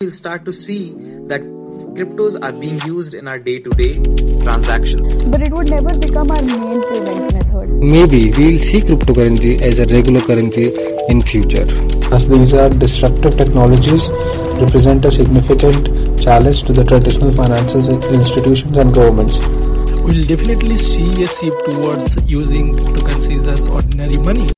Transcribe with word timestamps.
we'll 0.00 0.12
start 0.12 0.44
to 0.44 0.52
see 0.52 0.94
that 1.26 1.40
cryptos 1.94 2.40
are 2.40 2.52
being 2.52 2.80
used 2.82 3.14
in 3.14 3.26
our 3.26 3.36
day-to-day 3.36 3.94
transactions. 4.44 5.24
But 5.24 5.42
it 5.42 5.52
would 5.52 5.68
never 5.68 5.92
become 5.98 6.30
our 6.30 6.40
main 6.40 6.80
payment 6.84 7.32
method. 7.32 7.68
Maybe 7.82 8.30
we'll 8.30 8.60
see 8.60 8.80
cryptocurrency 8.80 9.60
as 9.60 9.80
a 9.80 9.86
regular 9.86 10.20
currency 10.20 10.72
in 11.08 11.20
future. 11.22 11.66
As 12.14 12.28
these 12.28 12.54
are 12.54 12.68
disruptive 12.68 13.36
technologies, 13.36 14.08
represent 14.62 15.04
a 15.04 15.10
significant 15.10 16.22
challenge 16.22 16.62
to 16.62 16.72
the 16.72 16.84
traditional 16.84 17.32
financial 17.32 17.80
institutions 18.14 18.76
and 18.76 18.94
governments. 18.94 19.40
We'll 20.04 20.24
definitely 20.24 20.76
see 20.76 21.24
a 21.24 21.26
shift 21.26 21.64
towards 21.64 22.16
using 22.30 22.76
cryptocurrencies 22.76 23.48
as 23.48 23.60
ordinary 23.68 24.18
money. 24.18 24.48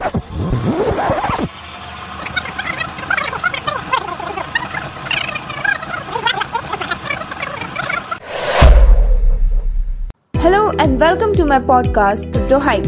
And 10.82 10.98
welcome 10.98 11.34
to 11.34 11.44
my 11.44 11.58
podcast 11.58 12.32
Crypto 12.32 12.58
Hype, 12.58 12.86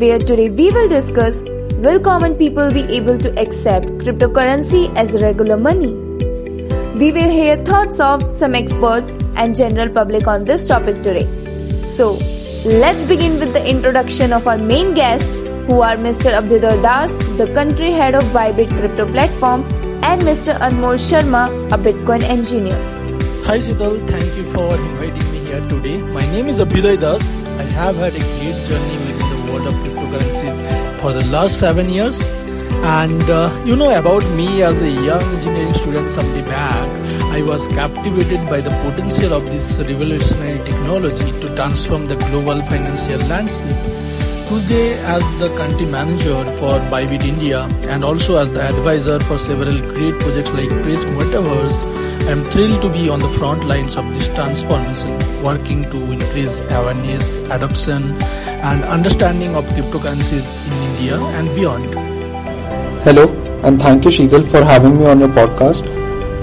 where 0.00 0.18
today 0.18 0.50
we 0.50 0.70
will 0.70 0.86
discuss 0.86 1.42
will 1.84 1.98
common 1.98 2.34
people 2.34 2.70
be 2.70 2.82
able 2.96 3.16
to 3.18 3.30
accept 3.40 3.86
cryptocurrency 4.02 4.94
as 4.96 5.14
regular 5.22 5.56
money? 5.56 5.94
We 7.02 7.12
will 7.12 7.30
hear 7.30 7.56
thoughts 7.64 8.00
of 8.00 8.22
some 8.30 8.54
experts 8.54 9.14
and 9.34 9.56
general 9.56 9.88
public 9.88 10.26
on 10.26 10.44
this 10.44 10.68
topic 10.68 11.02
today. 11.02 11.24
So, 11.86 12.18
let's 12.66 13.08
begin 13.08 13.40
with 13.40 13.54
the 13.54 13.66
introduction 13.66 14.34
of 14.34 14.46
our 14.46 14.58
main 14.58 14.92
guest 14.92 15.36
who 15.68 15.80
are 15.80 15.96
Mr. 15.96 16.34
Abhyuday 16.40 16.82
Das, 16.82 17.16
the 17.38 17.50
country 17.54 17.92
head 17.92 18.14
of 18.14 18.24
Bybit 18.24 18.68
crypto 18.78 19.10
platform 19.10 19.62
and 20.04 20.20
Mr. 20.20 20.58
Anmol 20.58 21.00
Sharma, 21.08 21.48
a 21.72 21.78
Bitcoin 21.78 22.22
engineer. 22.36 22.78
Hi 23.46 23.58
Sheetal, 23.58 24.06
thank 24.06 24.36
you 24.36 24.44
for 24.52 24.68
inviting 24.74 25.32
me 25.32 25.35
here 25.46 25.60
today. 25.68 25.98
My 26.16 26.24
name 26.32 26.48
is 26.48 26.58
Abhyuday 26.58 26.98
Das. 27.00 27.24
I 27.62 27.66
have 27.78 27.96
had 27.96 28.14
a 28.14 28.24
great 28.38 28.58
journey 28.68 28.96
within 29.06 29.28
the 29.32 29.40
world 29.48 29.66
of 29.70 29.74
cryptocurrencies 29.82 31.00
for 31.00 31.12
the 31.12 31.24
last 31.34 31.58
seven 31.58 31.88
years. 31.88 32.20
And 32.98 33.22
uh, 33.30 33.50
you 33.64 33.76
know 33.76 33.90
about 33.98 34.24
me 34.38 34.62
as 34.62 34.80
a 34.82 34.90
young 34.90 35.22
engineering 35.36 35.74
student 35.74 36.10
some 36.10 36.26
day 36.34 36.42
back, 36.42 36.88
I 37.38 37.42
was 37.42 37.68
captivated 37.68 38.48
by 38.48 38.60
the 38.60 38.70
potential 38.84 39.32
of 39.34 39.46
this 39.46 39.78
revolutionary 39.78 40.58
technology 40.70 41.30
to 41.40 41.54
transform 41.54 42.08
the 42.08 42.16
global 42.16 42.60
financial 42.62 43.20
landscape. 43.28 43.76
Today, 44.48 44.98
as 45.14 45.24
the 45.38 45.48
country 45.56 45.86
manager 45.86 46.44
for 46.58 46.78
Bybit 46.90 47.24
India 47.24 47.62
and 47.94 48.04
also 48.04 48.38
as 48.38 48.52
the 48.52 48.62
advisor 48.62 49.18
for 49.20 49.38
several 49.38 49.80
great 49.94 50.18
projects 50.20 50.52
like 50.52 50.68
Praise 50.82 51.04
Metaverse, 51.04 52.05
I 52.26 52.30
am 52.30 52.44
thrilled 52.46 52.82
to 52.82 52.88
be 52.88 53.08
on 53.08 53.20
the 53.20 53.28
front 53.28 53.66
lines 53.66 53.96
of 53.96 54.04
this 54.12 54.26
transformation, 54.34 55.12
working 55.44 55.84
to 55.90 55.98
increase 56.12 56.58
awareness, 56.78 57.36
adoption, 57.56 58.20
and 58.68 58.82
understanding 58.82 59.54
of 59.54 59.64
cryptocurrencies 59.66 60.46
in 60.66 60.72
India 60.88 61.18
and 61.38 61.54
beyond. 61.54 61.84
Hello, 63.04 63.28
and 63.62 63.80
thank 63.80 64.04
you, 64.04 64.10
Sheetal, 64.10 64.44
for 64.44 64.64
having 64.64 64.98
me 64.98 65.06
on 65.06 65.20
your 65.20 65.28
podcast. 65.28 65.86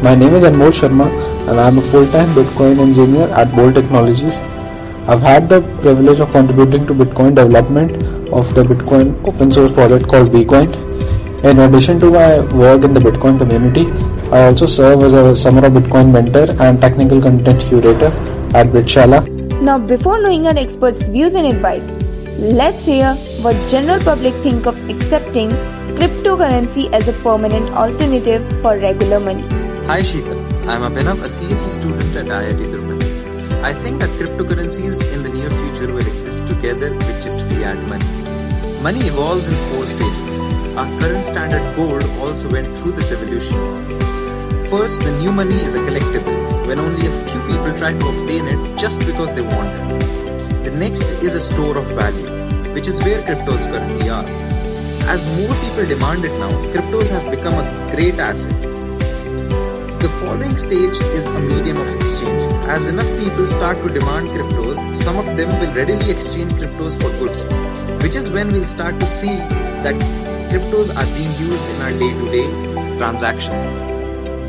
My 0.02 0.16
name 0.16 0.34
is 0.36 0.44
Anmol 0.44 0.72
Sharma, 0.72 1.09
and 1.50 1.59
I 1.59 1.67
am 1.67 1.78
a 1.78 1.81
full 1.81 2.08
time 2.14 2.30
Bitcoin 2.30 2.80
engineer 2.80 3.28
at 3.34 3.54
Bolt 3.54 3.76
Technologies. 3.76 4.38
I've 5.09 5.22
had 5.22 5.50
the 5.50 5.61
privilege 5.81 6.22
of 6.22 6.31
contributing 6.31 6.88
to 6.88 6.94
Bitcoin 6.94 7.36
development 7.36 8.02
of 8.31 8.56
the 8.56 8.64
Bitcoin 8.64 9.14
open 9.28 9.52
source 9.52 9.73
project 9.73 10.08
called 10.08 10.31
Bcoin. 10.31 10.73
In 11.44 11.59
addition 11.59 12.00
to 12.00 12.09
my 12.09 12.39
work 12.56 12.86
in 12.86 12.94
the 12.94 13.02
Bitcoin 13.02 13.38
community, 13.38 14.12
I 14.32 14.46
also 14.46 14.66
serve 14.66 15.04
as 15.04 15.14
a 15.14 15.36
Summer 15.36 15.66
of 15.66 15.74
Bitcoin 15.74 16.12
mentor 16.12 16.48
and 16.60 16.80
technical 16.82 17.22
content 17.22 17.62
curator 17.62 18.08
at 18.56 18.68
Bitshala. 18.68 19.28
Now, 19.62 19.78
before 19.78 20.22
knowing 20.22 20.48
an 20.48 20.58
expert's 20.58 21.08
views 21.08 21.36
and 21.36 21.48
advice, 21.48 21.90
let's 22.40 22.86
hear 22.86 23.14
what 23.42 23.56
general 23.70 24.00
public 24.04 24.33
think 24.36 24.66
of 24.66 24.78
accepting 24.89 25.50
cryptocurrency 26.00 26.92
as 26.92 27.08
a 27.08 27.14
permanent 27.23 27.70
alternative 27.72 28.42
for 28.62 28.78
regular 28.78 29.20
money. 29.20 29.44
Hi 29.86 30.00
Sheetal, 30.00 30.39
I'm 30.67 30.82
Abhinav, 30.82 31.22
a 31.23 31.28
CSE 31.28 31.70
student 31.70 32.16
at 32.16 32.26
IIT 32.26 32.58
Tirupati. 32.58 33.64
I 33.64 33.73
think 33.73 34.02
that 34.02 34.10
cryptocurrencies 34.12 35.14
in 35.14 35.23
the 35.23 35.30
near 35.30 35.50
future 35.50 35.94
will 35.94 36.08
exist 36.08 36.48
together 36.48 36.92
with 36.92 37.23
just 37.23 37.39
fiat 37.42 37.78
money. 37.88 38.06
Money 38.82 39.02
evolves 39.02 39.48
in 39.48 39.54
four 39.70 39.86
stages. 39.86 40.52
Our 40.76 40.89
current 41.00 41.23
standard 41.23 41.76
gold 41.76 42.04
also 42.20 42.50
went 42.50 42.66
through 42.78 42.94
this 42.94 43.11
evolution. 43.11 43.60
First, 44.72 45.02
the 45.02 45.11
new 45.20 45.32
money 45.32 45.54
is 45.54 45.76
a 45.76 45.80
collectible 45.80 46.66
when 46.66 46.80
only 46.80 47.06
a 47.06 47.26
few 47.30 47.42
people 47.42 47.78
try 47.78 47.92
to 47.94 48.08
obtain 48.08 48.48
it 48.48 48.80
just 48.80 49.00
because 49.02 49.36
they 49.36 49.42
want 49.42 49.70
it. 49.70 50.64
The 50.64 50.72
next 50.72 51.04
is 51.22 51.36
a 51.36 51.39
store 51.39 51.78
of 51.78 51.86
value, 51.92 52.73
which 52.73 52.88
is 52.88 52.98
where 53.04 53.22
cryptos 53.22 53.70
currently 53.70 54.10
are. 54.10 54.26
As 55.14 55.23
more 55.38 55.56
people 55.62 55.86
demand 55.86 56.26
it 56.26 56.36
now, 56.39 56.50
cryptos 56.73 57.08
have 57.12 57.30
become 57.30 57.54
a 57.54 57.95
great 57.95 58.17
asset. 58.17 58.60
The 60.02 60.10
following 60.22 60.58
stage 60.58 60.98
is 61.20 61.26
a 61.28 61.39
medium 61.39 61.78
of 61.78 61.95
exchange. 61.98 62.52
As 62.67 62.88
enough 62.88 63.20
people 63.20 63.45
start 63.45 63.78
to 63.78 63.89
demand 63.89 64.30
cryptos, 64.30 64.95
some 64.95 65.20
of 65.20 65.26
them 65.38 65.50
will 65.60 65.73
readily 65.76 66.10
exchange 66.10 66.52
cryptos 66.54 67.00
for 67.00 67.12
goods, 67.20 67.45
which 68.04 68.16
is 68.16 68.32
when 68.32 68.48
we'll 68.48 68.66
start 68.66 69.00
to 69.00 69.06
see 69.06 69.36
that 69.86 70.23
cryptos 70.53 70.89
are 71.02 71.09
being 71.17 71.31
used 71.41 71.67
in 71.69 71.81
our 71.81 71.93
day-to-day 71.99 72.97
transaction. 72.97 73.53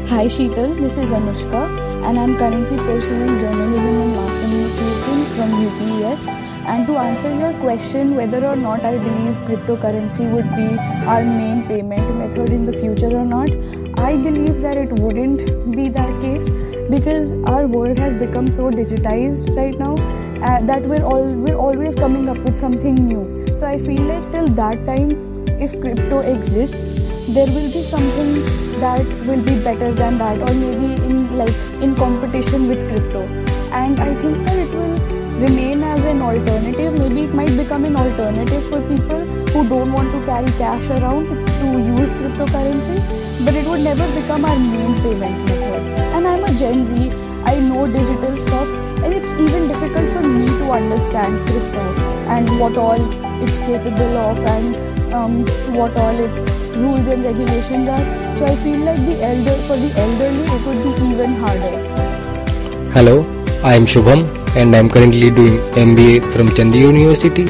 Hi 0.09 0.27
Sheetal, 0.27 0.77
this 0.79 0.99
is 0.99 1.09
Anushka 1.19 1.63
and 2.07 2.21
I'm 2.21 2.37
currently 2.37 2.77
pursuing 2.77 3.39
journalism 3.41 4.03
and 4.03 4.15
mass 4.17 4.35
communication 4.43 5.25
from 5.37 5.55
UPES. 5.69 6.29
And 6.67 6.87
to 6.89 6.99
answer 6.99 7.35
your 7.35 7.55
question 7.63 8.15
whether 8.17 8.45
or 8.45 8.55
not 8.55 8.85
I 8.85 8.99
believe 8.99 9.35
cryptocurrency 9.49 10.31
would 10.31 10.51
be 10.55 10.69
our 11.07 11.25
main 11.25 11.67
payment 11.67 12.15
method 12.19 12.51
in 12.51 12.67
the 12.67 12.75
future 12.75 13.17
or 13.17 13.25
not, 13.25 13.49
I 13.99 14.15
believe 14.17 14.61
that 14.61 14.77
it 14.77 14.93
wouldn't 14.99 15.75
be 15.75 15.89
that 15.89 16.21
case 16.21 16.51
because 16.91 17.33
our 17.49 17.67
world 17.67 17.99
has 17.99 18.13
become 18.13 18.49
so 18.49 18.71
digitized 18.71 19.57
right 19.57 19.79
now 19.79 19.95
uh, 20.45 20.61
that 20.67 20.83
we're 20.83 21.03
all 21.03 21.25
we're 21.25 21.57
always 21.57 21.95
coming 21.95 22.29
up 22.29 22.37
with 22.37 22.59
something 22.59 22.95
new. 22.95 23.47
So 23.57 23.67
I 23.67 23.79
feel 23.79 24.03
like 24.03 24.33
till 24.33 24.49
that 24.49 24.85
time, 24.85 25.34
if 25.61 25.81
crypto 25.81 26.21
exists, 26.21 26.81
there 27.29 27.47
will 27.47 27.71
be 27.73 27.83
something 27.83 28.35
that 28.81 29.05
will 29.27 29.43
be 29.43 29.57
better 29.65 29.93
than 29.93 30.19
that 30.19 30.39
or 30.39 30.55
maybe 30.55 31.01
in 31.03 31.37
like 31.39 31.55
in 31.81 31.95
competition 31.95 32.69
with 32.69 32.87
crypto. 32.89 33.23
And 33.73 33.99
i 33.99 34.15
think 34.17 34.45
that 34.47 34.59
it 34.59 34.71
will 34.75 34.97
remain 35.41 35.83
as 35.83 36.05
an 36.05 36.23
alternative. 36.23 36.99
Maybe 36.99 37.23
it 37.25 37.35
might 37.35 37.57
become 37.57 37.85
an 37.85 37.97
alternative 37.97 38.65
for 38.69 38.81
people 38.89 39.25
who 39.53 39.69
don't 39.69 39.93
want 39.93 40.13
to 40.13 40.25
carry 40.27 40.53
cash 40.63 40.89
around 40.99 41.29
to 41.29 41.67
use 41.97 42.11
cryptocurrency 42.21 43.25
but 43.45 43.55
it 43.55 43.67
would 43.67 43.81
never 43.81 44.07
become 44.15 44.45
our 44.45 44.59
main 44.59 44.95
payment 45.03 45.45
method. 45.47 45.83
And 46.15 46.27
i'm 46.27 46.45
a 46.45 46.53
gen 46.59 46.87
z. 46.87 47.11
I 47.47 47.59
know 47.61 47.87
digital 47.87 48.37
stuff 48.37 48.69
and 49.05 49.13
it's 49.13 49.33
even 49.35 49.69
difficult 49.69 50.11
for 50.13 50.23
me 50.23 50.47
to 50.47 50.71
understand 50.71 51.47
crypto 51.47 51.85
and 52.37 52.49
what 52.59 52.77
all 52.79 53.43
it's 53.43 53.59
capable 53.59 54.17
of 54.17 54.39
and 54.39 54.84
um, 55.15 55.35
what 55.79 55.97
all 55.97 56.19
its 56.27 56.41
rules 56.77 57.07
and 57.15 57.25
regulations 57.25 57.89
are. 57.89 58.07
So 58.39 58.47
I 58.53 58.57
feel 58.63 58.81
like 58.89 59.03
the 59.11 59.17
elder 59.31 59.57
for 59.67 59.77
the 59.83 59.91
elderly 60.05 60.45
it 60.55 60.63
would 60.69 60.81
be 60.87 61.07
even 61.13 61.35
harder. 61.43 61.75
Hello, 62.97 63.17
I 63.63 63.75
am 63.75 63.87
Shubham 63.87 64.25
and 64.57 64.75
I 64.75 64.79
am 64.79 64.89
currently 64.89 65.31
doing 65.31 65.59
MBA 65.89 66.33
from 66.33 66.49
Chandigarh 66.49 66.97
University. 66.99 67.47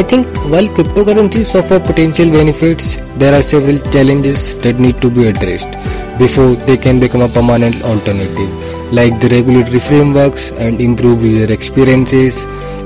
I 0.00 0.02
think 0.02 0.26
while 0.52 0.68
cryptocurrencies 0.76 1.54
offer 1.54 1.78
potential 1.78 2.30
benefits, 2.30 2.96
there 3.22 3.34
are 3.38 3.42
several 3.42 3.78
challenges 3.92 4.54
that 4.60 4.78
need 4.78 5.00
to 5.02 5.10
be 5.10 5.26
addressed 5.26 5.70
before 6.18 6.54
they 6.70 6.76
can 6.76 6.98
become 7.00 7.20
a 7.22 7.28
permanent 7.28 7.82
alternative, 7.82 8.92
like 8.92 9.20
the 9.20 9.28
regulatory 9.28 9.80
frameworks 9.80 10.50
and 10.52 10.80
improve 10.80 11.22
user 11.22 11.52
experiences 11.52 12.44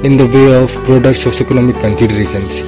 in 0.09 0.17
the 0.17 0.27
way 0.35 0.49
of 0.63 0.75
broader 0.85 1.11
socioeconomic 1.11 1.81
considerations. 1.81 2.63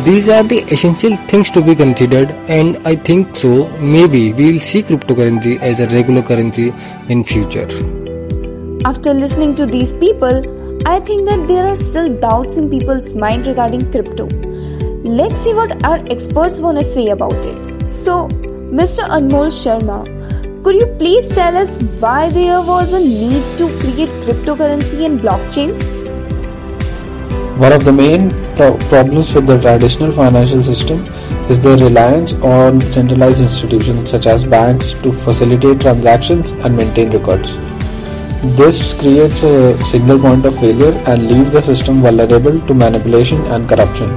These 0.00 0.28
are 0.30 0.42
the 0.42 0.64
essential 0.72 1.14
things 1.28 1.48
to 1.52 1.62
be 1.62 1.76
considered 1.76 2.30
and 2.48 2.76
I 2.84 2.96
think 2.96 3.36
so 3.36 3.68
maybe 3.78 4.32
we 4.32 4.52
will 4.52 4.58
see 4.58 4.82
cryptocurrency 4.82 5.60
as 5.60 5.78
a 5.78 5.86
regular 5.88 6.22
currency 6.22 6.72
in 7.08 7.22
future. 7.22 7.68
After 8.84 9.14
listening 9.14 9.54
to 9.56 9.66
these 9.66 9.92
people, 9.94 10.88
I 10.88 10.98
think 10.98 11.28
that 11.28 11.46
there 11.46 11.66
are 11.66 11.76
still 11.76 12.12
doubts 12.18 12.56
in 12.56 12.68
people's 12.68 13.14
mind 13.14 13.46
regarding 13.46 13.88
crypto. 13.92 14.26
Let's 15.04 15.40
see 15.44 15.54
what 15.54 15.84
our 15.84 16.04
experts 16.10 16.58
want 16.58 16.78
to 16.78 16.84
say 16.84 17.10
about 17.10 17.34
it. 17.34 17.88
So, 17.88 18.26
Mr. 18.80 19.06
Anmol 19.08 19.52
Sharma, 19.60 20.64
could 20.64 20.76
you 20.76 20.86
please 20.98 21.32
tell 21.32 21.56
us 21.56 21.76
why 22.00 22.30
there 22.30 22.60
was 22.60 22.92
a 22.92 22.98
need 22.98 23.42
to 23.58 23.68
create 23.78 24.08
cryptocurrency 24.24 25.06
and 25.06 25.20
blockchains? 25.20 25.80
One 27.58 27.72
of 27.72 27.84
the 27.84 27.92
main 27.92 28.30
pro- 28.56 28.76
problems 28.88 29.34
with 29.34 29.46
the 29.46 29.60
traditional 29.60 30.12
financial 30.12 30.62
system 30.62 31.04
is 31.50 31.60
their 31.60 31.76
reliance 31.76 32.34
on 32.34 32.80
centralized 32.80 33.40
institutions 33.40 34.10
such 34.10 34.26
as 34.26 34.44
banks 34.44 34.92
to 35.02 35.12
facilitate 35.12 35.80
transactions 35.80 36.52
and 36.52 36.76
maintain 36.76 37.10
records. 37.10 37.56
This 38.56 38.94
creates 38.94 39.42
a 39.42 39.76
single 39.84 40.18
point 40.18 40.44
of 40.44 40.58
failure 40.58 40.92
and 41.06 41.28
leaves 41.28 41.52
the 41.52 41.62
system 41.62 42.00
vulnerable 42.00 42.58
to 42.60 42.74
manipulation 42.74 43.40
and 43.46 43.68
corruption. 43.68 44.08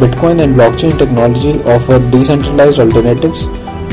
Bitcoin 0.00 0.42
and 0.42 0.56
blockchain 0.56 0.96
technology 0.96 1.62
offer 1.64 1.98
decentralized 2.10 2.78
alternatives 2.78 3.46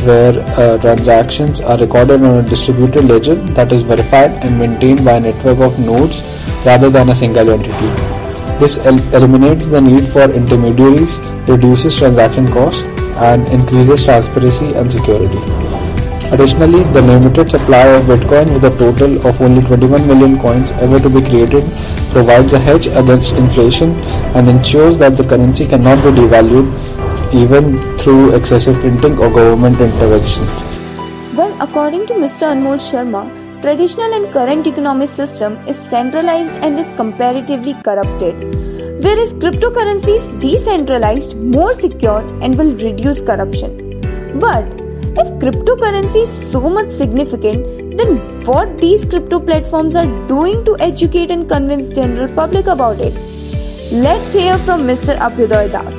where 0.06 0.34
uh, 0.58 0.78
transactions 0.78 1.60
are 1.60 1.78
recorded 1.78 2.24
on 2.24 2.38
a 2.46 2.50
distributed 2.50 3.04
ledger 3.04 3.36
that 3.36 3.72
is 3.74 3.82
verified 3.82 4.32
and 4.46 4.58
maintained 4.58 5.04
by 5.04 5.18
a 5.18 5.20
network 5.20 5.60
of 5.60 5.78
nodes 5.80 6.22
rather 6.66 6.90
than 6.90 7.10
a 7.10 7.16
single 7.16 7.50
entity. 7.50 8.29
This 8.60 8.78
el- 8.86 9.00
eliminates 9.16 9.70
the 9.70 9.82
need 9.82 10.04
for 10.04 10.24
intermediaries, 10.32 11.20
reduces 11.48 11.96
transaction 11.96 12.48
costs, 12.52 12.84
and 13.30 13.48
increases 13.50 14.04
transparency 14.04 14.74
and 14.74 14.92
security. 14.92 15.40
Additionally, 16.32 16.84
the 16.94 17.02
limited 17.02 17.50
supply 17.50 17.86
of 17.88 18.04
Bitcoin 18.04 18.54
with 18.54 18.64
a 18.64 18.70
total 18.78 19.26
of 19.28 19.42
only 19.42 19.62
21 19.62 20.08
million 20.08 20.38
coins 20.38 20.72
ever 20.74 21.00
to 21.00 21.10
be 21.10 21.22
created 21.28 21.64
provides 22.12 22.54
a 22.54 22.60
hedge 22.60 22.86
against 22.88 23.32
inflation 23.34 23.92
and 24.36 24.48
ensures 24.48 24.98
that 24.98 25.18
the 25.18 25.24
currency 25.24 25.66
cannot 25.66 26.04
be 26.04 26.12
devalued 26.22 26.70
even 27.34 27.80
through 27.98 28.36
excessive 28.36 28.76
printing 28.82 29.18
or 29.18 29.30
government 29.32 29.80
intervention. 29.80 30.44
Well, 31.36 31.56
according 31.62 32.06
to 32.08 32.14
Mr. 32.14 32.52
Anmol 32.54 32.78
Sharma, 32.78 33.24
traditional 33.62 34.14
and 34.14 34.32
current 34.32 34.68
economic 34.68 35.10
system 35.10 35.58
is 35.68 35.78
centralized 35.78 36.56
and 36.58 36.80
is 36.80 36.92
comparatively 36.96 37.74
corrupted, 37.84 38.36
whereas 39.04 39.34
cryptocurrency 39.34 40.16
is 40.16 40.30
decentralized, 40.44 41.36
more 41.36 41.74
secure, 41.74 42.22
and 42.42 42.58
will 42.58 42.74
reduce 42.76 43.22
corruption. 43.22 44.00
But 44.40 44.66
if 45.22 45.28
cryptocurrency 45.44 46.24
is 46.28 46.52
so 46.52 46.70
much 46.70 46.90
significant, 46.90 47.98
then 47.98 48.46
what 48.46 48.80
these 48.80 49.04
crypto 49.04 49.40
platforms 49.40 49.96
are 49.96 50.08
doing 50.28 50.64
to 50.66 50.78
educate 50.80 51.30
and 51.30 51.50
convince 51.50 51.94
general 51.94 52.34
public 52.34 52.68
about 52.68 53.00
it? 53.00 53.14
Let's 53.92 54.32
hear 54.32 54.58
from 54.60 54.88
Mr. 54.88 55.18
Abhyuday 55.18 55.72
Das. 55.72 55.96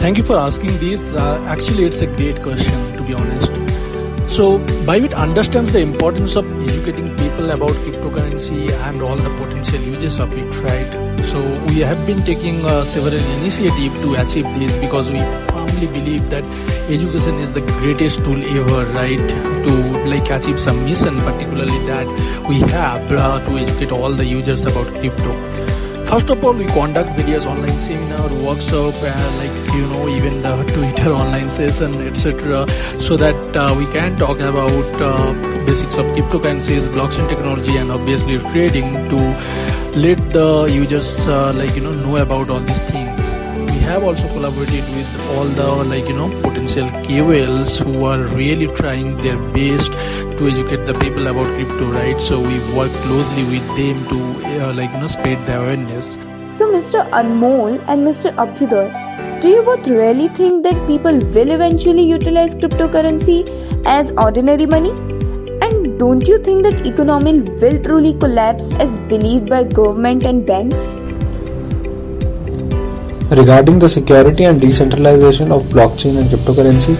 Thank 0.00 0.18
you 0.18 0.24
for 0.24 0.36
asking 0.36 0.76
this. 0.78 1.12
Uh, 1.14 1.42
actually, 1.46 1.84
it's 1.84 2.00
a 2.00 2.06
great 2.06 2.42
question, 2.42 2.96
to 2.96 3.02
be 3.04 3.14
honest. 3.14 3.63
So, 4.34 4.58
Bybit 4.84 5.14
understands 5.14 5.70
the 5.70 5.78
importance 5.78 6.34
of 6.34 6.44
educating 6.60 7.16
people 7.16 7.52
about 7.52 7.70
cryptocurrency 7.70 8.68
and 8.88 9.00
all 9.00 9.14
the 9.14 9.30
potential 9.36 9.80
uses 9.82 10.18
of 10.18 10.36
it, 10.36 10.50
right? 10.56 11.24
So, 11.24 11.40
we 11.68 11.78
have 11.82 12.04
been 12.04 12.20
taking 12.24 12.64
uh, 12.64 12.84
several 12.84 13.14
initiatives 13.14 13.94
to 14.00 14.14
achieve 14.14 14.58
this 14.58 14.76
because 14.78 15.08
we 15.08 15.18
firmly 15.18 15.86
believe 15.86 16.28
that 16.30 16.42
education 16.90 17.38
is 17.38 17.52
the 17.52 17.60
greatest 17.78 18.24
tool 18.24 18.42
ever, 18.58 18.92
right? 18.92 19.18
To 19.18 19.72
like 20.10 20.28
achieve 20.28 20.58
some 20.58 20.84
mission, 20.84 21.14
particularly 21.18 21.78
that 21.86 22.08
we 22.48 22.58
have 22.72 23.12
uh, 23.12 23.38
to 23.38 23.50
educate 23.56 23.92
all 23.92 24.10
the 24.10 24.24
users 24.24 24.64
about 24.64 24.88
crypto. 24.98 25.53
First 26.06 26.30
of 26.30 26.44
all, 26.44 26.52
we 26.52 26.66
conduct 26.66 27.10
various 27.16 27.46
online 27.46 27.72
seminar, 27.72 28.28
workshop, 28.46 28.94
and 29.02 29.36
like 29.38 29.74
you 29.74 29.86
know, 29.88 30.08
even 30.08 30.42
the 30.42 30.54
Twitter 30.74 31.10
online 31.10 31.50
session, 31.50 31.94
etc., 32.06 32.68
so 33.00 33.16
that 33.16 33.56
uh, 33.56 33.74
we 33.78 33.86
can 33.86 34.16
talk 34.16 34.38
about 34.38 35.00
uh, 35.00 35.32
basics 35.66 35.96
of 35.96 36.06
cryptocurrencies, 36.14 36.86
blockchain 36.92 37.28
technology, 37.28 37.76
and 37.76 37.90
obviously 37.90 38.38
trading 38.52 38.92
to 39.08 39.16
let 39.96 40.18
the 40.32 40.68
users 40.70 41.26
uh, 41.26 41.52
like 41.54 41.74
you 41.74 41.82
know 41.82 41.92
know 41.92 42.16
about 42.18 42.48
all 42.48 42.60
these 42.60 42.80
things. 42.90 43.13
Have 43.84 44.02
also 44.02 44.28
collaborated 44.28 44.84
with 44.96 45.10
all 45.32 45.44
the 45.44 45.66
like 45.84 46.06
you 46.08 46.14
know 46.16 46.28
potential 46.42 46.88
KOLs 47.06 47.78
who 47.84 48.04
are 48.04 48.20
really 48.36 48.66
trying 48.76 49.16
their 49.18 49.36
best 49.56 49.92
to 49.92 50.48
educate 50.48 50.86
the 50.86 50.94
people 50.94 51.26
about 51.26 51.46
crypto, 51.54 51.90
right? 51.92 52.20
So 52.20 52.40
we 52.40 52.58
work 52.76 52.90
closely 53.02 53.44
with 53.52 53.66
them 53.76 54.00
to 54.12 54.20
uh, 54.68 54.72
like 54.72 54.90
you 54.92 55.00
know 55.00 55.06
spread 55.06 55.44
the 55.46 55.58
awareness. 55.60 56.18
So, 56.48 56.70
Mr. 56.72 57.04
Anmol 57.10 57.78
and 57.88 58.06
Mr. 58.06 58.32
Abhyuday, 58.36 59.40
do 59.40 59.48
you 59.48 59.62
both 59.62 59.86
really 59.86 60.28
think 60.28 60.62
that 60.62 60.86
people 60.86 61.18
will 61.36 61.50
eventually 61.50 62.04
utilize 62.04 62.54
cryptocurrency 62.54 63.38
as 63.84 64.12
ordinary 64.12 64.66
money? 64.66 64.90
And 65.60 65.98
don't 65.98 66.26
you 66.26 66.38
think 66.38 66.62
that 66.62 66.86
economy 66.86 67.40
will 67.40 67.82
truly 67.82 68.14
collapse 68.14 68.72
as 68.74 68.96
believed 69.08 69.50
by 69.50 69.64
government 69.64 70.22
and 70.24 70.46
banks? 70.46 70.94
Regarding 73.30 73.78
the 73.78 73.88
security 73.88 74.44
and 74.44 74.60
decentralization 74.60 75.50
of 75.50 75.62
blockchain 75.64 76.18
and 76.18 76.28
cryptocurrency, 76.28 76.94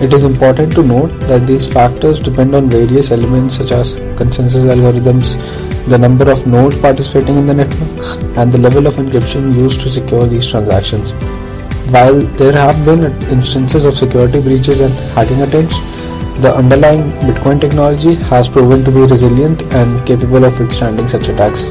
it 0.00 0.12
is 0.12 0.22
important 0.22 0.72
to 0.74 0.84
note 0.84 1.10
that 1.28 1.48
these 1.48 1.66
factors 1.66 2.20
depend 2.20 2.54
on 2.54 2.70
various 2.70 3.10
elements 3.10 3.56
such 3.56 3.72
as 3.72 3.94
consensus 4.16 4.64
algorithms, 4.64 5.34
the 5.88 5.98
number 5.98 6.30
of 6.30 6.46
nodes 6.46 6.80
participating 6.80 7.38
in 7.38 7.46
the 7.48 7.54
network, 7.54 8.22
and 8.38 8.52
the 8.52 8.58
level 8.58 8.86
of 8.86 8.94
encryption 8.94 9.54
used 9.56 9.80
to 9.80 9.90
secure 9.90 10.26
these 10.26 10.48
transactions. 10.48 11.12
While 11.90 12.20
there 12.38 12.52
have 12.52 12.84
been 12.86 13.04
instances 13.28 13.84
of 13.84 13.96
security 13.96 14.40
breaches 14.40 14.80
and 14.80 14.94
hacking 15.16 15.42
attempts, 15.42 15.80
the 16.40 16.54
underlying 16.54 17.10
Bitcoin 17.20 17.60
technology 17.60 18.14
has 18.14 18.48
proven 18.48 18.84
to 18.84 18.92
be 18.92 19.00
resilient 19.00 19.62
and 19.74 20.06
capable 20.06 20.44
of 20.44 20.58
withstanding 20.58 21.08
such 21.08 21.28
attacks. 21.28 21.64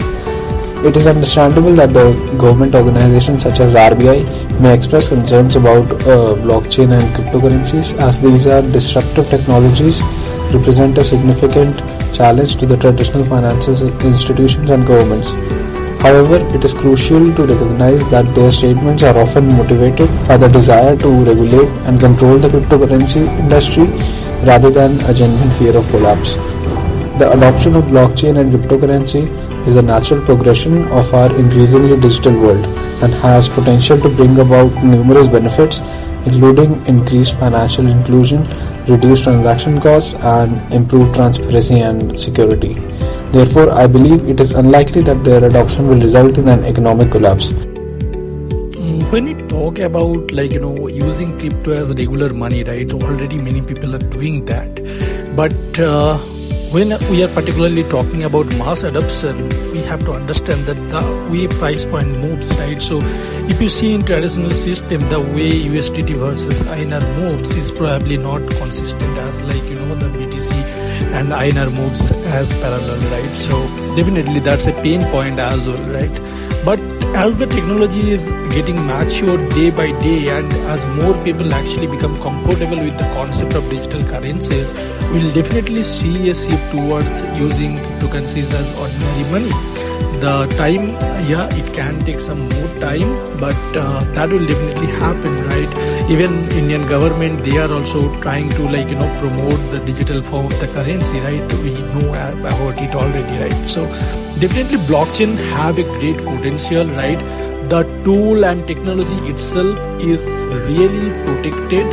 It 0.83 0.97
is 0.97 1.07
understandable 1.07 1.74
that 1.75 1.94
the 1.94 2.12
government 2.38 2.75
organizations 2.75 3.44
such 3.44 3.62
as 3.62 3.74
RBI 3.74 4.59
may 4.59 4.74
express 4.75 5.07
concerns 5.07 5.56
about 5.56 5.89
uh, 6.03 6.35
blockchain 6.44 6.91
and 6.91 7.03
cryptocurrencies 7.15 7.97
as 8.00 8.19
these 8.19 8.47
are 8.47 8.62
disruptive 8.62 9.30
technologies, 9.30 10.01
represent 10.51 10.97
a 10.97 11.03
significant 11.06 11.77
challenge 12.13 12.57
to 12.57 12.65
the 12.65 12.75
traditional 12.75 13.24
financial 13.24 13.74
institutions 14.06 14.69
and 14.69 14.85
governments. 14.85 15.31
However, 16.03 16.45
it 16.53 16.65
is 16.65 16.74
crucial 16.74 17.33
to 17.33 17.45
recognize 17.45 18.03
that 18.12 18.35
their 18.35 18.51
statements 18.51 19.03
are 19.03 19.18
often 19.18 19.47
motivated 19.56 20.09
by 20.27 20.35
the 20.35 20.50
desire 20.50 20.97
to 20.97 21.24
regulate 21.24 21.71
and 21.88 21.97
control 21.97 22.38
the 22.38 22.50
cryptocurrency 22.50 23.25
industry 23.39 23.85
rather 24.45 24.69
than 24.69 25.00
a 25.09 25.13
genuine 25.13 25.51
fear 25.51 25.77
of 25.77 25.88
collapse. 25.91 26.52
The 27.19 27.31
adoption 27.31 27.75
of 27.75 27.83
blockchain 27.86 28.39
and 28.39 28.51
cryptocurrency 28.51 29.27
is 29.68 29.75
a 29.75 29.81
natural 29.81 30.24
progression 30.25 30.88
of 30.88 31.13
our 31.13 31.33
increasingly 31.36 32.00
digital 32.00 32.33
world 32.33 32.65
and 33.04 33.13
has 33.25 33.48
potential 33.48 34.00
to 34.00 34.10
bring 34.10 34.39
about 34.39 34.71
numerous 34.83 35.27
benefits 35.27 35.81
including 36.25 36.86
increased 36.86 37.38
financial 37.38 37.88
inclusion, 37.88 38.44
reduced 38.88 39.24
transaction 39.24 39.80
costs 39.80 40.13
and 40.24 40.74
improved 40.74 41.13
transparency 41.15 41.80
and 41.80 42.19
security. 42.19 42.74
Therefore, 43.31 43.71
I 43.71 43.87
believe 43.87 44.30
it 44.30 44.40
is 44.40 44.52
unlikely 44.52 45.02
that 45.04 45.23
their 45.23 45.44
adoption 45.44 45.87
will 45.87 45.99
result 45.99 46.37
in 46.37 46.47
an 46.47 46.64
economic 46.64 47.11
collapse. 47.11 47.52
Mm, 48.83 49.11
when 49.11 49.26
we 49.26 49.33
talk 49.47 49.80
about 49.80 50.31
like 50.31 50.52
you 50.54 50.59
know 50.59 50.87
using 50.87 51.37
crypto 51.40 51.71
as 51.71 51.90
regular 51.90 52.33
money 52.33 52.64
right 52.64 52.92
already 52.94 53.37
many 53.37 53.61
people 53.61 53.95
are 53.95 54.06
doing 54.16 54.45
that 54.45 54.81
but 55.35 55.80
uh, 55.80 56.18
when 56.73 56.89
we 57.11 57.23
are 57.23 57.27
particularly 57.27 57.83
talking 57.83 58.23
about 58.23 58.47
mass 58.57 58.81
adoption, 58.81 59.47
we 59.71 59.77
have 59.83 59.99
to 59.99 60.13
understand 60.13 60.65
that 60.65 60.80
the 60.89 61.01
way 61.31 61.47
price 61.47 61.85
point 61.85 62.09
moves, 62.19 62.49
right? 62.57 62.81
So, 62.81 62.99
if 63.51 63.61
you 63.61 63.69
see 63.69 63.94
in 63.94 64.01
traditional 64.01 64.49
system, 64.49 65.07
the 65.09 65.19
way 65.19 65.51
USDT 65.51 66.15
versus 66.15 66.63
INR 66.63 67.03
moves 67.19 67.56
is 67.56 67.69
probably 67.69 68.18
not 68.18 68.42
consistent 68.57 69.18
as 69.19 69.39
like 69.44 69.63
you 69.69 69.75
know 69.75 69.94
the 69.94 70.07
BTC 70.18 70.51
and 71.19 71.30
INR 71.30 71.71
moves 71.71 72.09
as 72.39 72.51
parallel, 72.59 72.99
right? 73.11 73.35
So, 73.35 73.68
definitely 73.95 74.39
that's 74.39 74.65
a 74.65 74.73
pain 74.81 75.03
point 75.11 75.37
as 75.37 75.68
well, 75.68 75.83
right? 75.94 76.43
But 76.65 76.79
as 77.13 77.35
the 77.35 77.45
technology 77.45 78.11
is 78.11 78.31
getting 78.55 78.77
matured 78.87 79.49
day 79.49 79.69
by 79.69 79.87
day 79.99 80.29
and 80.29 80.51
as 80.73 80.85
more 80.95 81.13
people 81.25 81.53
actually 81.53 81.87
become 81.87 82.17
comfortable 82.21 82.77
with 82.77 82.97
the 82.97 83.03
concept 83.15 83.53
of 83.55 83.69
digital 83.69 84.01
currencies, 84.03 84.71
we'll 85.11 85.33
definitely 85.33 85.83
see 85.83 86.29
a 86.29 86.33
shift 86.33 86.71
towards 86.71 87.21
using 87.37 87.75
cryptocurrencies 87.77 88.49
as 88.53 88.79
ordinary 88.79 89.31
money. 89.31 89.82
The 90.23 90.47
time, 90.57 90.88
yeah, 91.30 91.50
it 91.52 91.73
can 91.73 92.00
take 92.00 92.19
some 92.21 92.40
more 92.47 92.68
time, 92.80 93.09
but 93.40 93.57
uh, 93.76 94.00
that 94.14 94.30
will 94.30 94.45
definitely 94.45 94.88
happen, 94.88 95.33
right? 95.47 96.09
Even 96.09 96.50
Indian 96.52 96.88
government, 96.88 97.40
they 97.40 97.57
are 97.57 97.69
also 97.71 98.02
trying 98.21 98.50
to 98.52 98.64
like 98.64 98.88
you 98.88 98.95
know 98.95 99.09
promote 99.19 99.59
the 99.71 99.81
digital 99.85 100.21
form 100.21 100.45
of 100.45 100.57
the 100.62 100.68
currency, 100.68 101.19
right? 101.19 101.54
We 101.62 101.73
know 101.94 102.14
about 102.14 102.81
it 102.81 102.95
already, 102.95 103.38
right? 103.44 103.68
So 103.68 103.85
definitely 104.40 104.78
blockchain 104.92 105.35
have 105.57 105.78
a 105.78 105.83
great 106.00 106.18
potential, 106.18 106.85
right? 107.02 107.19
The 107.68 107.83
tool 108.06 108.45
and 108.45 108.66
technology 108.66 109.19
itself 109.30 109.78
is 110.02 110.26
really 110.69 111.09
protected 111.26 111.85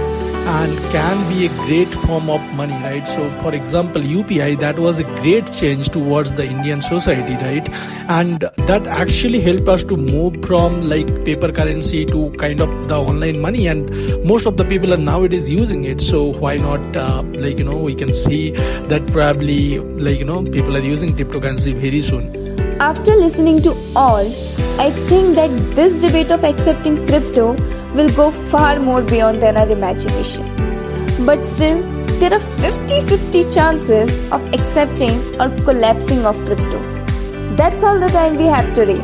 and 0.47 0.79
can 0.93 1.29
be 1.29 1.47
a 1.47 1.49
great 1.67 1.89
form 1.89 2.31
of 2.31 2.41
money 2.55 2.75
right? 2.75 3.07
So 3.07 3.31
for 3.43 3.55
example 3.55 4.03
upi 4.03 4.59
that 4.59 4.79
was 4.79 4.99
a 4.99 5.05
great 5.05 5.53
change 5.53 5.89
towards 5.89 6.35
the 6.35 6.47
indian 6.47 6.83
society 6.83 7.35
right? 7.35 7.69
And 8.09 8.41
that 8.67 8.87
actually 8.87 9.41
helped 9.41 9.69
us 9.69 9.85
to 9.85 9.97
move 9.97 10.45
from 10.45 10.89
like 10.89 11.25
paper 11.25 11.53
currency 11.53 12.05
to 12.07 12.31
kind 12.33 12.61
of 12.61 12.89
the 12.89 12.99
online 12.99 13.41
money 13.41 13.67
and 13.69 13.91
most 14.25 14.47
of 14.47 14.57
the 14.57 14.65
people 14.65 14.93
are 14.93 14.97
nowadays 14.97 15.51
using 15.51 15.85
it. 15.85 16.01
So 16.01 16.33
why 16.33 16.57
not 16.57 16.97
uh, 16.97 17.23
like 17.23 17.59
you 17.59 17.65
know 17.65 17.77
we 17.77 17.95
can 17.95 18.13
see 18.13 18.51
that 18.53 19.07
probably 19.13 19.79
like 19.79 20.19
you 20.19 20.25
know 20.25 20.43
people 20.43 20.77
are 20.77 20.83
using 20.83 21.11
cryptocurrency 21.11 21.75
very 21.75 22.03
soon. 22.03 22.59
After 22.81 23.15
listening 23.15 23.63
to 23.63 23.77
all 23.95 24.25
i 24.87 24.91
think 25.11 25.35
that 25.35 25.61
this 25.77 26.01
debate 26.03 26.31
of 26.31 26.45
accepting 26.53 27.05
crypto 27.07 27.47
will 27.95 28.11
go 28.17 28.31
far 28.53 28.79
more 28.79 29.03
beyond 29.03 29.43
than 29.43 29.57
our 29.57 29.71
imagination. 29.71 30.47
But 31.27 31.45
still, 31.45 31.83
there 32.21 32.33
are 32.35 32.45
50 32.65 33.01
50 33.07 33.51
chances 33.51 34.31
of 34.31 34.47
accepting 34.55 35.19
or 35.41 35.49
collapsing 35.65 36.25
of 36.25 36.37
crypto. 36.47 36.79
That's 37.57 37.83
all 37.83 37.99
the 37.99 38.09
time 38.09 38.37
we 38.37 38.45
have 38.45 38.73
today. 38.75 39.01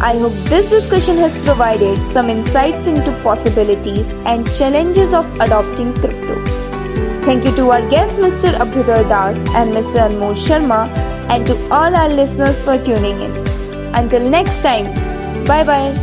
I 0.00 0.16
hope 0.18 0.32
this 0.50 0.70
discussion 0.70 1.16
has 1.16 1.36
provided 1.44 2.06
some 2.06 2.30
insights 2.30 2.86
into 2.86 3.10
possibilities 3.22 4.12
and 4.32 4.46
challenges 4.56 5.12
of 5.12 5.26
adopting 5.40 5.92
crypto. 5.94 6.36
Thank 7.24 7.44
you 7.44 7.54
to 7.56 7.70
our 7.70 7.90
guests 7.90 8.18
Mr. 8.18 8.52
Abhyuday 8.64 9.08
Das 9.08 9.38
and 9.54 9.72
Mr. 9.72 10.08
Anmol 10.08 10.34
Sharma 10.44 10.86
and 11.28 11.46
to 11.46 11.56
all 11.70 11.94
our 12.02 12.08
listeners 12.08 12.58
for 12.60 12.78
tuning 12.84 13.20
in. 13.20 13.32
Until 13.94 14.30
next 14.30 14.62
time, 14.62 14.86
bye 15.46 15.64
bye. 15.64 15.98